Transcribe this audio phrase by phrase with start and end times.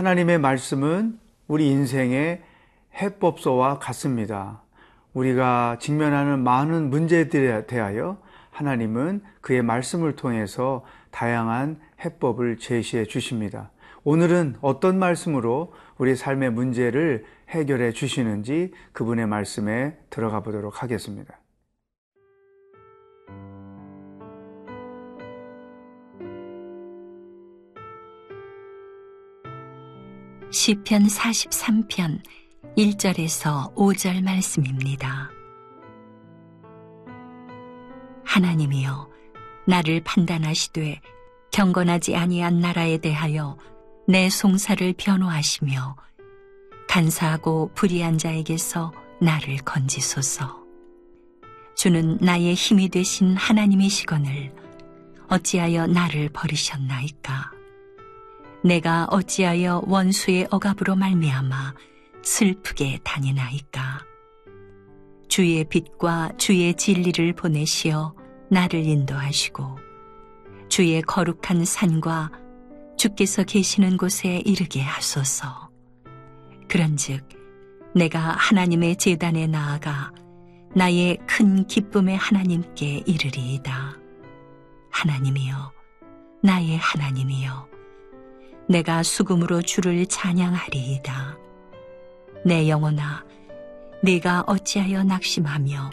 [0.00, 2.40] 하나님의 말씀은 우리 인생의
[2.94, 4.62] 해법서와 같습니다.
[5.12, 8.16] 우리가 직면하는 많은 문제들에 대하여
[8.50, 13.72] 하나님은 그의 말씀을 통해서 다양한 해법을 제시해 주십니다.
[14.02, 21.39] 오늘은 어떤 말씀으로 우리 삶의 문제를 해결해 주시는지 그분의 말씀에 들어가 보도록 하겠습니다.
[30.52, 32.20] 시편 43편
[32.76, 35.30] 1절에서 5절 말씀입니다.
[38.24, 39.08] 하나님이여
[39.68, 41.00] 나를 판단하시되
[41.52, 43.58] 경건하지 아니한 나라에 대하여
[44.08, 45.96] 내 송사를 변호하시며
[46.88, 50.64] 간사하고 불의한 자에게서 나를 건지소서.
[51.76, 54.52] 주는 나의 힘이 되신 하나님이시거늘
[55.28, 57.59] 어찌하여 나를 버리셨나이까?
[58.62, 61.74] 내가 어찌하여 원수의 억압으로 말미암아
[62.22, 64.00] 슬프게 다니나이까?
[65.28, 68.14] 주의 빛과 주의 진리를 보내시어
[68.50, 69.78] 나를 인도하시고
[70.68, 72.32] 주의 거룩한 산과
[72.98, 75.70] 주께서 계시는 곳에 이르게 하소서.
[76.68, 77.26] 그런즉
[77.94, 80.12] 내가 하나님의 제단에 나아가
[80.74, 83.96] 나의 큰 기쁨의 하나님께 이르리이다.
[84.90, 85.72] 하나님이여,
[86.42, 87.69] 나의 하나님이여,
[88.70, 91.36] 내가 수금으로 주를 찬양하리이다.
[92.44, 93.24] 내 영혼아,
[94.00, 95.90] 네가 어찌하여 낙심하며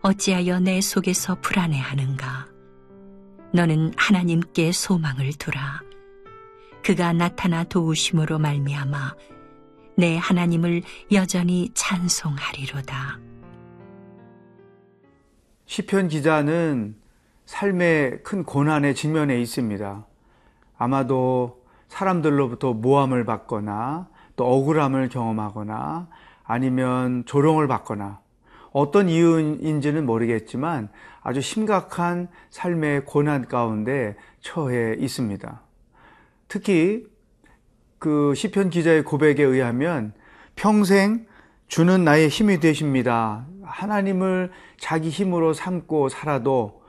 [0.00, 2.46] 어찌하여 내 속에서 불안해하는가?
[3.52, 5.80] 너는 하나님께 소망을 두라.
[6.84, 9.16] 그가 나타나 도우심으로 말미암아
[9.96, 13.18] 내 하나님을 여전히 찬송하리로다.
[15.66, 16.94] 시편 기자는
[17.46, 20.06] 삶의 큰 고난에 직면해 있습니다.
[20.78, 21.63] 아마도
[21.94, 26.08] 사람들로부터 모함을 받거나 또 억울함을 경험하거나
[26.42, 28.20] 아니면 조롱을 받거나
[28.72, 30.88] 어떤 이유인지는 모르겠지만
[31.22, 35.60] 아주 심각한 삶의 고난 가운데 처해 있습니다.
[36.48, 37.06] 특히
[38.00, 40.12] 그 시편 기자의 고백에 의하면
[40.56, 41.26] 평생
[41.68, 43.46] 주는 나의 힘이 되십니다.
[43.62, 46.82] 하나님을 자기 힘으로 삼고 살아도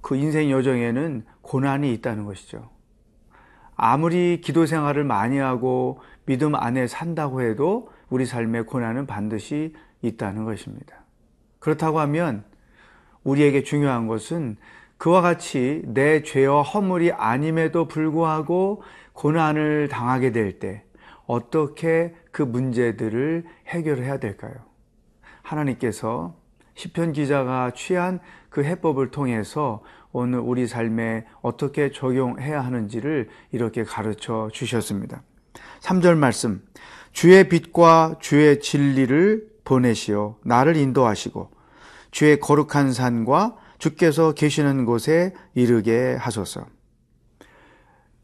[0.00, 2.71] 그 인생 여정에는 고난이 있다는 것이죠.
[3.76, 11.04] 아무리 기도 생활을 많이 하고 믿음 안에 산다고 해도 우리 삶의 고난은 반드시 있다는 것입니다.
[11.58, 12.44] 그렇다고 하면
[13.24, 14.56] 우리에게 중요한 것은
[14.98, 18.82] 그와 같이 내 죄와 허물이 아님에도 불구하고
[19.12, 20.84] 고난을 당하게 될 때
[21.26, 24.54] 어떻게 그 문제들을 해결해야 될까요?
[25.42, 26.36] 하나님께서
[26.74, 29.82] 시편 기자가 취한 그 해법을 통해서
[30.12, 35.22] 오늘 우리 삶에 어떻게 적용해야 하는지를 이렇게 가르쳐 주셨습니다.
[35.80, 36.62] 3절 말씀.
[37.12, 41.50] 주의 빛과 주의 진리를 보내시어 나를 인도하시고
[42.10, 46.66] 주의 거룩한 산과 주께서 계시는 곳에 이르게 하소서.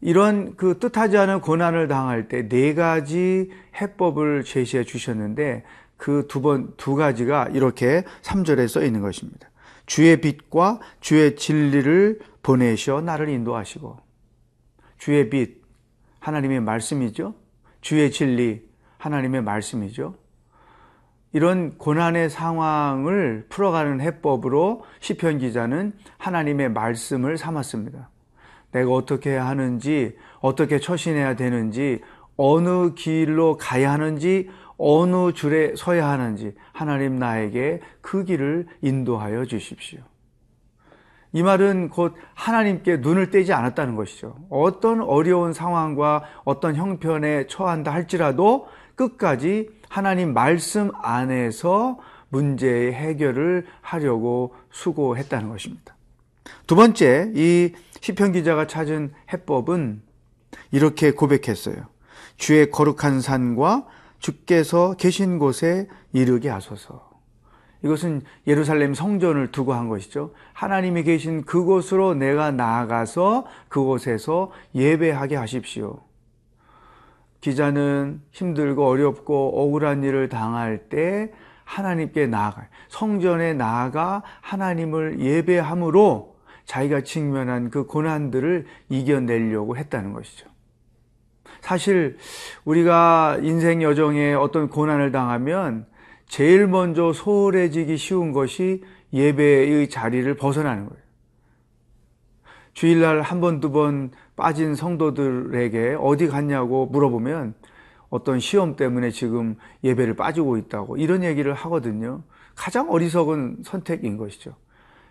[0.00, 3.50] 이런 그 뜻하지 않은 고난을 당할 때 네 가지
[3.80, 5.64] 해법을 제시해 주셨는데
[5.96, 9.50] 그 두 번, 두 가지가 이렇게 3절에 써 있는 것입니다.
[9.88, 13.96] 주의 빛과 주의 진리를 보내셔 나를 인도하시고
[14.98, 15.62] 주의 빛,
[16.20, 17.34] 하나님의 말씀이죠.
[17.80, 18.62] 주의 진리,
[18.98, 20.14] 하나님의 말씀이죠.
[21.32, 28.10] 이런 고난의 상황을 풀어가는 해법으로 시편 기자는 하나님의 말씀을 삼았습니다.
[28.72, 32.00] 내가 어떻게 하는지, 어떻게 처신해야 되는지,
[32.36, 40.00] 어느 길로 가야 하는지, 어느 줄에 서야 하는지 하나님 나에게 그 길을 인도하여 주십시오.
[41.32, 44.36] 이 말은 곧 하나님께 눈을 떼지 않았다는 것이죠.
[44.48, 51.98] 어떤 어려운 상황과 어떤 형편에 처한다 할지라도 끝까지 하나님 말씀 안에서
[52.30, 55.96] 문제의 해결을 하려고 수고했다는 것입니다.
[56.66, 60.02] 두 번째, 이 시편 기자가 찾은 해법은
[60.70, 61.76] 이렇게 고백했어요.
[62.36, 63.86] 주의 거룩한 산과
[64.18, 67.08] 주께서 계신 곳에 이르게 하소서.
[67.84, 70.32] 이것은 예루살렘 성전을 두고 한 것이죠.
[70.52, 76.00] 하나님이 계신 그곳으로 내가 나아가서 그곳에서 예배하게 하십시오.
[77.40, 81.32] 기자는 힘들고 어렵고 억울한 일을 당할 때
[81.64, 90.47] 하나님께 나아가 성전에 나아가 하나님을 예배함으로 자기가 직면한 그 고난들을 이겨내려고 했다는 것이죠.
[91.60, 92.16] 사실
[92.64, 95.86] 우리가 인생 여정에 어떤 고난을 당하면
[96.26, 98.82] 제일 먼저 소홀해지기 쉬운 것이
[99.12, 101.02] 예배의 자리를 벗어나는 거예요.
[102.74, 107.54] 주일날 한 번, 두 번 빠진 성도들에게 어디 갔냐고 물어보면
[108.08, 112.22] 어떤 시험 때문에 지금 예배를 빠지고 있다고 이런 얘기를 하거든요.
[112.54, 114.54] 가장 어리석은 선택인 것이죠.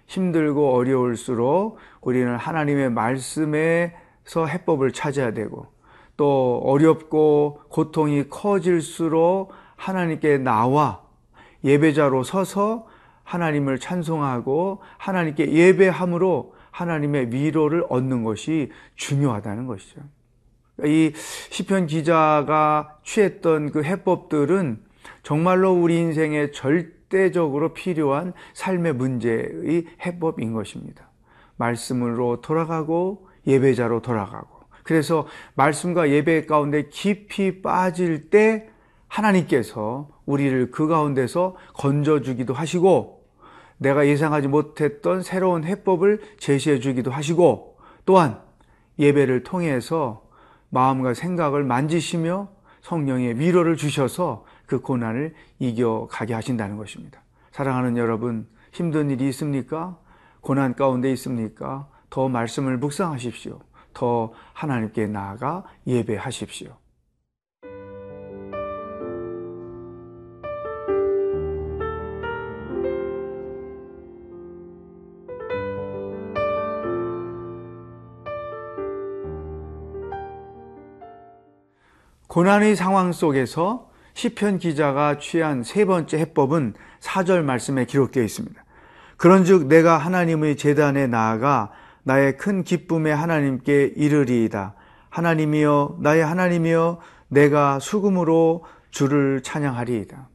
[0.07, 5.67] 힘들고 어려울수록 우리는 하나님의 말씀에서 해법을 찾아야 되고
[6.17, 11.03] 또 어렵고 고통이 커질수록 하나님께 나와
[11.63, 12.87] 예배자로 서서
[13.23, 20.01] 하나님을 찬송하고 하나님께 예배함으로 하나님의 위로를 얻는 것이 중요하다는 것이죠.
[20.83, 21.11] 이
[21.49, 24.83] 시편 기자가 취했던 그 해법들은
[25.23, 31.09] 정말로 우리 인생에 절대적으로 필요한 삶의 문제의 해법인 것입니다.
[31.57, 34.56] 말씀으로 돌아가고 예배자로 돌아가고
[34.87, 38.69] 그래서 말씀과 예배 가운데 깊이 빠질 때
[39.09, 43.25] 하나님께서 우리를 그 가운데서 건져주기도 하시고
[43.79, 48.39] 내가 예상하지 못했던 새로운 해법을 제시해 주기도 하시고 또한
[48.97, 50.23] 예배를 통해서
[50.69, 52.47] 마음과 생각을 만지시며
[52.81, 57.21] 성령의 위로를 주셔서 그 고난을 이겨가게 하신다는 것입니다.
[57.51, 59.97] 사랑하는 여러분, 힘든 일이 있습니까?
[60.39, 61.89] 고난 가운데 있습니까?
[62.09, 63.59] 더 말씀을 묵상하십시오.
[63.97, 66.69] 더 하나님께 나아가 예배하십시오.
[82.27, 88.63] 고난의 상황 속에서 시편 기자가 취한 세 번째 해법은 사절 말씀에 기록되어 있습니다.
[89.17, 91.71] 그런즉 내가 하나님의 제단에 나아가
[92.07, 94.75] 나의 큰 기쁨에 하나님께 이르리이다.
[95.09, 100.29] 하나님이여 나의 하나님이여 내가 수금으로 주를 찬양하리이다.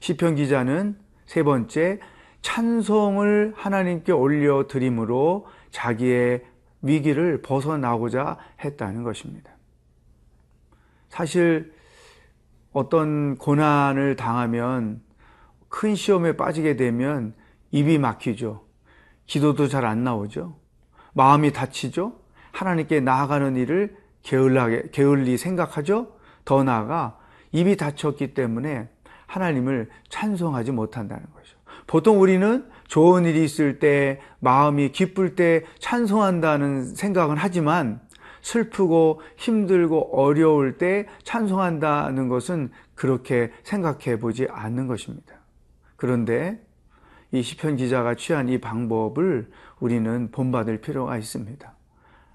[0.00, 2.00] 시편 기자는 세 번째
[2.42, 6.44] 찬송을 하나님께 올려 드림으로 자기의
[6.82, 9.50] 위기를 벗어나고자 했다는 것입니다.
[11.08, 11.72] 사실
[12.74, 15.00] 어떤 고난을 당하면
[15.70, 17.32] 큰 시험에 빠지게 되면
[17.70, 18.67] 입이 막히죠.
[19.28, 20.56] 기도도 잘 안 나오죠.
[21.12, 22.14] 마음이 다치죠.
[22.50, 26.16] 하나님께 나아가는 일을 게을하게, 게을리 생각하죠.
[26.44, 27.18] 더 나아가
[27.52, 28.88] 입이 다쳤기 때문에
[29.26, 31.56] 하나님을 찬송하지 못한다는 거죠.
[31.86, 38.00] 보통 우리는 좋은 일이 있을 때, 마음이 기쁠 때 찬송한다는 생각은 하지만
[38.40, 45.34] 슬프고 힘들고 어려울 때 찬송한다는 것은 그렇게 생각해 보지 않는 것입니다.
[45.96, 46.60] 그런데
[47.30, 51.74] 이 시편 기자가 취한 이 방법을 우리는 본받을 필요가 있습니다.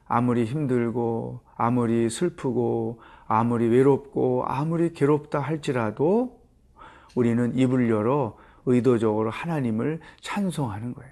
[0.08, 6.42] 아무리 힘들고 아무리 슬프고 아무리 외롭고 아무리 괴롭다 할지라도
[7.16, 11.12] 우리는 입을 열어 의도적으로 하나님을 찬송하는 거예요.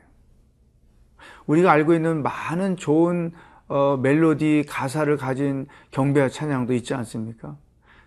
[1.47, 3.31] 우리가 알고 있는 많은 좋은
[3.67, 7.57] 어, 멜로디 가사를 가진 경배와 찬양도 있지 않습니까?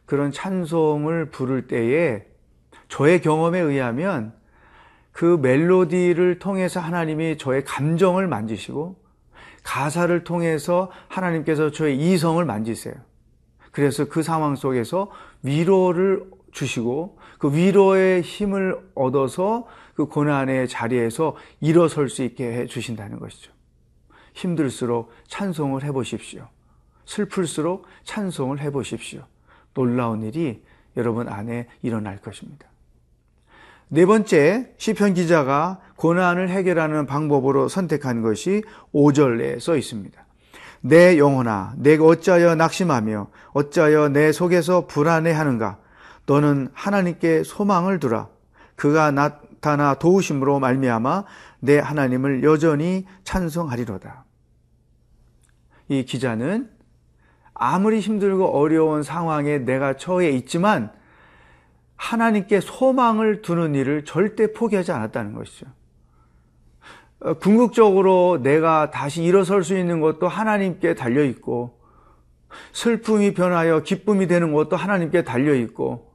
[0.04, 2.26] 그런 찬송을 부를 때에
[2.88, 4.34] 저의 경험에 의하면
[5.14, 8.96] 그 멜로디를 통해서 하나님이 저의 감정을 만지시고
[9.62, 12.94] 가사를 통해서 하나님께서 저의 이성을 만지세요.
[13.70, 15.10] 그래서 그 상황 속에서
[15.42, 23.52] 위로를 주시고 그 위로의 힘을 얻어서 그 고난의 자리에서 일어설 수 있게 해 주신다는 것이죠.
[24.34, 26.48] 힘들수록 찬송을 해 보십시오.
[27.06, 29.24] 슬플수록 찬송을 해 보십시오.
[29.74, 30.64] 놀라운 일이
[30.96, 32.73] 여러분 안에 일어날 것입니다.
[33.88, 38.62] 네 번째 시편 기자가 고난을 해결하는 방법으로 선택한 것이
[38.92, 40.24] 5절에 써 있습니다.
[40.80, 45.78] 내 영혼아 내가 어찌하여 낙심하며 어찌하여 내 속에서 불안해 하는가
[46.26, 48.28] 너는 하나님께 소망을 두라
[48.76, 51.24] 그가 나타나 도우심으로 말미암아
[51.60, 54.24] 내 하나님을 여전히 찬송하리로다.
[55.88, 56.70] 이 기자는
[57.54, 60.90] 아무리 힘들고 어려운 상황에 내가 처해 있지만
[62.04, 65.66] 하나님께 소망을 두는 일을 절대 포기하지 않았다는 것이죠.
[67.20, 71.80] 어, 궁극적으로 내가 다시 일어설 수 있는 것도 하나님께 달려 있고,
[72.72, 76.12] 슬픔이 변하여 기쁨이 되는 것도 하나님께 달려 있고,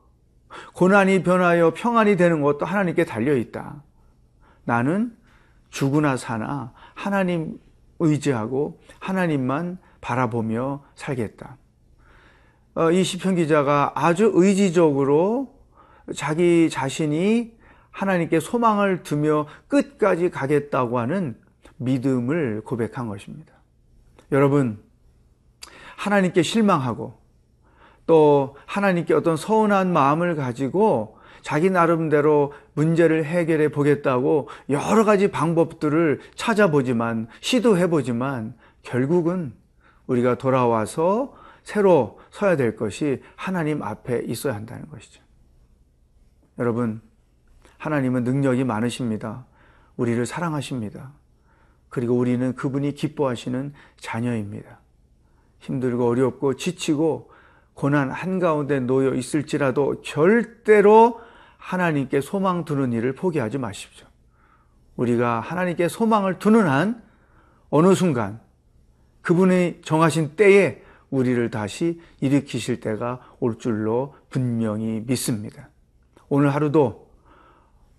[0.74, 3.82] 고난이 변하여 평안이 되는 것도 하나님께 달려 있다.
[4.66, 5.18] 나는
[5.72, 7.60] 죽으나 사나 하나님
[7.98, 11.58] 의지하고 하나님만 바라보며 살겠다.
[12.76, 15.59] 어, 이 시편 기자가 아주 의지적으로
[16.16, 17.54] 자기 자신이
[17.92, 21.36] 하나님께 소망을 두며 끝까지 가겠다고 하는
[21.78, 23.54] 믿음을 고백한 것입니다.
[24.32, 24.82] 여러분,
[25.98, 27.20] 하나님께 실망하고
[28.06, 37.28] 또 하나님께 어떤 서운한 마음을 가지고 자기 나름대로 문제를 해결해 보겠다고 여러 가지 방법들을 찾아보지만,
[37.42, 39.54] 시도해 보지만, 결국은
[40.08, 45.22] 우리가 돌아와서 새로 서야 될 것이 하나님 앞에 있어야 한다는 것이죠.
[46.60, 47.02] 여러분,
[47.78, 49.46] 하나님은 능력이 많으십니다.
[49.98, 51.14] 우리를 사랑하십니다.
[51.88, 54.80] 그리고 우리는 그분이 기뻐하시는 자녀입니다.
[55.60, 57.32] 힘들고 어렵고 지치고
[57.74, 61.22] 고난 한가운데 놓여 있을지라도 절대로
[61.58, 64.06] 하나님께 소망 두는 일을 포기하지 마십시오.
[64.98, 67.02] 우리가 하나님께 소망을 두는 한
[67.70, 68.42] 어느 순간
[69.22, 75.70] 그분이 정하신 때에 우리를 다시 일으키실 때가 올 줄로 분명히 믿습니다.
[76.30, 77.10] 오늘 하루도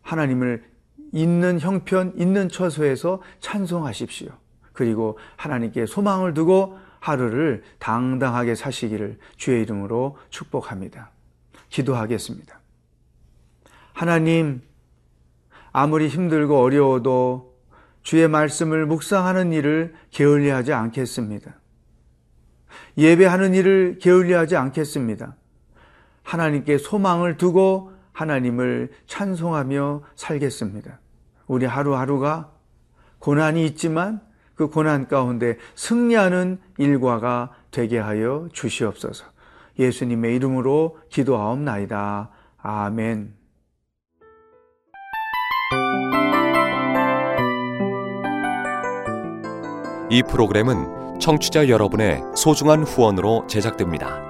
[0.02, 0.64] 하나님을
[1.12, 4.30] 있는 형편, 있는 처소에서 찬송하십시오.
[4.72, 11.10] 그리고 하나님께 소망을 두고 하루를 당당하게 사시기를 주의 이름으로 축복합니다.
[11.68, 12.60] 기도하겠습니다.
[13.92, 14.62] 하나님,
[15.72, 17.54] 아무리 힘들고 어려워도
[18.02, 21.54] 주의 말씀을 묵상하는 일을 게을리하지 않겠습니다.
[22.96, 25.36] 예배하는 일을 게을리하지 않겠습니다.
[26.22, 30.98] 하나님께 소망을 두고 하나님을 찬송하며 살겠습니다.
[31.46, 32.50] 우리 하루하루가
[33.18, 34.20] 고난이 있지만
[34.54, 39.24] 그 고난 가운데 승리하는 일과가 되게 하여 주시옵소서.
[39.78, 42.30] 예수님의 이름으로 기도하옵나이다.
[42.58, 43.34] 아멘.
[50.10, 54.29] 이 프로그램은 청취자 여러분의 소중한 후원으로 제작됩니다.